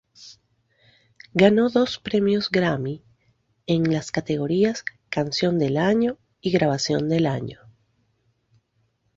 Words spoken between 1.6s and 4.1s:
dos Premios Grammy en